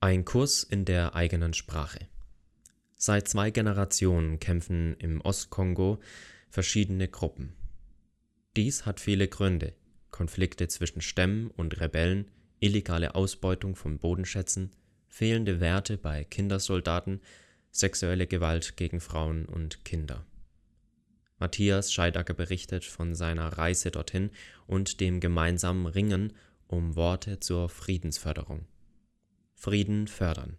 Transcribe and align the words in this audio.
Ein 0.00 0.24
Kurs 0.24 0.62
in 0.62 0.84
der 0.84 1.16
eigenen 1.16 1.54
Sprache. 1.54 1.98
Seit 2.94 3.26
zwei 3.26 3.50
Generationen 3.50 4.38
kämpfen 4.38 4.94
im 5.00 5.20
Ostkongo 5.22 5.98
verschiedene 6.50 7.08
Gruppen. 7.08 7.56
Dies 8.56 8.86
hat 8.86 9.00
viele 9.00 9.26
Gründe: 9.26 9.74
Konflikte 10.12 10.68
zwischen 10.68 11.00
Stämmen 11.00 11.50
und 11.50 11.80
Rebellen, 11.80 12.30
illegale 12.60 13.16
Ausbeutung 13.16 13.74
von 13.74 13.98
Bodenschätzen, 13.98 14.70
fehlende 15.08 15.58
Werte 15.58 15.98
bei 15.98 16.22
Kindersoldaten, 16.22 17.20
sexuelle 17.72 18.28
Gewalt 18.28 18.76
gegen 18.76 19.00
Frauen 19.00 19.46
und 19.46 19.84
Kinder. 19.84 20.24
Matthias 21.40 21.92
Scheidacker 21.92 22.34
berichtet 22.34 22.84
von 22.84 23.16
seiner 23.16 23.48
Reise 23.58 23.90
dorthin 23.90 24.30
und 24.68 25.00
dem 25.00 25.18
gemeinsamen 25.18 25.86
Ringen 25.86 26.34
um 26.68 26.94
Worte 26.94 27.40
zur 27.40 27.68
Friedensförderung 27.68 28.64
Frieden 29.60 30.06
fördern. 30.06 30.56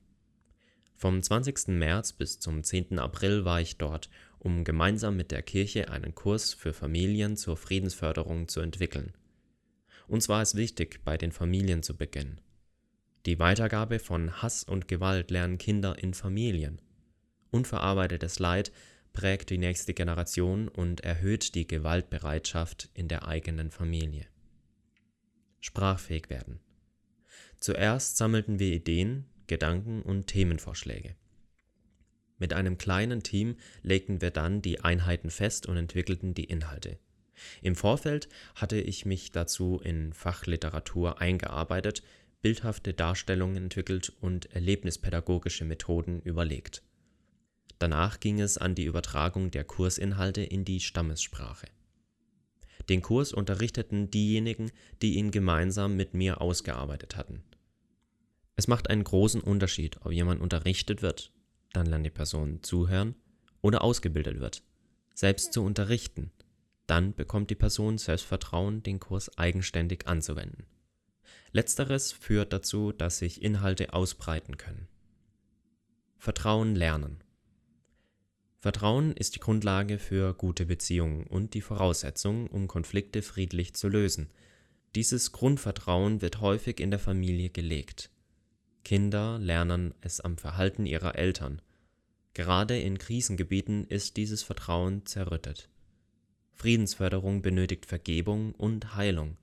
Vom 0.94 1.24
20. 1.24 1.70
März 1.70 2.12
bis 2.12 2.38
zum 2.42 2.66
10. 2.66 3.00
April 3.00 3.46
war 3.46 3.62
ich 3.62 3.78
dort, 3.78 4.10
um 4.40 4.66
gemeinsam 4.66 5.16
mit 5.16 5.32
der 5.32 5.42
Kirche 5.42 5.90
einen 5.90 6.16
Kurs 6.16 6.54
für 6.54 6.74
Familien 6.74 7.38
zur 7.38 7.56
Friedensförderung 7.56 8.50
zu 8.50 8.60
entwickeln. 8.60 9.14
Uns 10.10 10.28
war 10.28 10.42
es 10.42 10.56
wichtig, 10.56 11.00
bei 11.06 11.18
den 11.18 11.32
Familien 11.32 11.82
zu 11.82 11.96
beginnen. 11.96 12.42
Die 13.26 13.40
Weitergabe 13.40 14.00
von 14.00 14.42
Hass 14.42 14.66
und 14.66 14.90
Gewalt 14.90 15.32
lernen 15.32 15.58
Kinder 15.58 15.98
in 15.98 16.14
Familien. 16.14 16.82
Unverarbeitetes 17.52 18.40
Leid 18.40 18.74
prägt 19.14 19.50
die 19.50 19.58
nächste 19.58 19.94
Generation 19.94 20.68
und 20.68 21.06
erhöht 21.06 21.56
die 21.56 21.68
Gewaltbereitschaft 21.68 22.90
in 22.94 23.08
der 23.08 23.26
eigenen 23.26 23.72
Familie. 23.72 24.26
Sprachfähig 25.62 26.30
werden. 26.30 26.60
Zuerst 27.60 28.18
sammelten 28.18 28.60
wir 28.60 28.74
Ideen, 28.74 29.26
Gedanken 29.48 30.02
und 30.02 30.28
Themenvorschläge. 30.28 31.16
Mit 32.38 32.54
einem 32.54 32.78
kleinen 32.78 33.22
Team 33.22 33.58
legten 33.84 34.22
wir 34.22 34.32
dann 34.32 34.62
die 34.62 34.80
Einheiten 34.80 35.30
fest 35.30 35.66
und 35.66 35.76
entwickelten 35.76 36.34
die 36.34 36.46
Inhalte. 36.46 36.98
Im 37.62 37.76
Vorfeld 37.76 38.30
hatte 38.56 38.80
ich 38.80 39.06
mich 39.06 39.32
dazu 39.32 39.80
in 39.84 40.14
Fachliteratur 40.14 41.20
eingearbeitet, 41.20 42.04
bildhafte 42.42 42.94
Darstellungen 42.94 43.58
entwickelt 43.58 44.14
und 44.22 44.54
erlebnispädagogische 44.54 45.66
Methoden 45.66 46.22
überlegt. 46.22 46.82
Danach 47.78 48.20
ging 48.20 48.40
es 48.40 48.58
an 48.58 48.76
die 48.76 48.86
Übertragung 48.86 49.52
der 49.52 49.64
Kursinhalte 49.64 50.42
in 50.42 50.64
die 50.64 50.80
Stammessprache. 50.80 51.68
Den 52.88 53.02
Kurs 53.02 53.34
unterrichteten 53.34 54.10
diejenigen, 54.10 54.72
die 55.02 55.16
ihn 55.16 55.32
gemeinsam 55.32 55.96
mit 55.96 56.14
mir 56.14 56.42
ausgearbeitet 56.42 57.16
hatten. 57.16 57.44
Es 58.60 58.68
macht 58.68 58.90
einen 58.90 59.06
großen 59.06 59.40
Unterschied, 59.40 60.02
ob 60.02 60.12
jemand 60.12 60.42
unterrichtet 60.42 61.02
wird, 61.02 61.32
dann 61.72 61.86
lernt 61.86 62.06
die 62.06 62.10
Person 62.10 62.62
zuhören, 62.62 63.16
oder 63.62 63.82
ausgebildet 63.82 64.42
wird, 64.42 64.64
selbst 65.16 65.54
zu 65.54 65.64
unterrichten, 65.64 66.34
dann 66.86 67.16
bekommt 67.16 67.52
die 67.52 67.56
Person 67.56 67.98
Selbstvertrauen, 67.98 68.84
den 68.84 69.00
Kurs 69.00 69.38
eigenständig 69.38 70.08
anzuwenden. 70.08 70.66
Letzteres 71.54 72.12
führt 72.12 72.52
dazu, 72.52 72.92
dass 72.92 73.20
sich 73.20 73.42
Inhalte 73.42 73.94
ausbreiten 73.94 74.58
können. 74.58 74.90
Vertrauen 76.18 76.76
lernen. 76.76 77.24
Vertrauen 78.60 79.14
ist 79.14 79.36
die 79.36 79.40
Grundlage 79.40 80.00
für 80.00 80.34
gute 80.34 80.66
Beziehungen 80.66 81.28
und 81.28 81.54
die 81.54 81.62
Voraussetzung, 81.62 82.48
um 82.48 82.68
Konflikte 82.68 83.22
friedlich 83.22 83.74
zu 83.74 83.88
lösen. 83.88 84.30
Dieses 84.96 85.32
Grundvertrauen 85.32 86.22
wird 86.22 86.42
häufig 86.42 86.82
in 86.82 86.92
der 86.92 87.00
Familie 87.00 87.52
gelegt. 87.52 88.12
Kinder 88.84 89.38
lernen 89.40 89.94
es 90.02 90.20
am 90.20 90.38
Verhalten 90.38 90.86
ihrer 90.86 91.16
Eltern. 91.16 91.62
Gerade 92.34 92.80
in 92.80 92.98
Krisengebieten 92.98 93.86
ist 93.86 94.18
dieses 94.18 94.44
Vertrauen 94.44 95.06
zerrüttet. 95.06 95.70
Friedensförderung 96.54 97.42
benötigt 97.42 97.86
Vergebung 97.86 98.54
und 98.54 98.96
Heilung. 98.96 99.38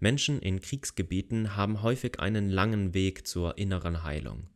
Menschen 0.00 0.40
in 0.40 0.60
Kriegsgebieten 0.60 1.56
haben 1.56 1.82
häufig 1.82 2.20
einen 2.20 2.48
langen 2.48 2.94
Weg 2.94 3.26
zur 3.26 3.58
inneren 3.58 4.02
Heilung. 4.02 4.48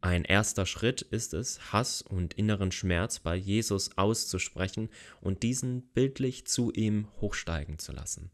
Ein 0.00 0.24
erster 0.24 0.66
Schritt 0.66 1.00
ist 1.00 1.32
es, 1.32 1.72
Hass 1.72 2.02
und 2.02 2.34
inneren 2.34 2.72
Schmerz 2.72 3.20
bei 3.20 3.36
Jesus 3.36 3.96
auszusprechen 3.96 4.90
und 5.20 5.42
diesen 5.42 5.82
bildlich 5.94 6.46
zu 6.46 6.70
ihm 6.72 7.08
hochsteigen 7.20 7.78
zu 7.78 7.92
lassen. 7.92 8.30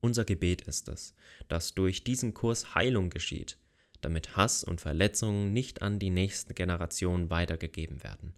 Unser 0.00 0.24
Gebet 0.24 0.62
ist 0.62 0.88
es, 0.88 1.14
dass 1.48 1.74
durch 1.74 2.02
diesen 2.02 2.34
Kurs 2.34 2.74
Heilung 2.74 3.10
geschieht, 3.10 3.56
damit 4.00 4.36
Hass 4.36 4.64
und 4.64 4.80
Verletzungen 4.80 5.52
nicht 5.52 5.82
an 5.82 5.98
die 5.98 6.10
nächsten 6.10 6.54
Generationen 6.54 7.30
weitergegeben 7.30 8.02
werden. 8.02 8.34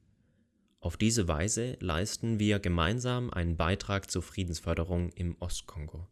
Auf 0.80 0.96
diese 0.96 1.28
Weise 1.28 1.76
leisten 1.80 2.38
wir 2.38 2.58
gemeinsam 2.58 3.30
einen 3.30 3.56
Beitrag 3.56 4.10
zur 4.10 4.22
Friedensförderung 4.22 5.10
im 5.10 5.36
Ostkongo 5.38 6.08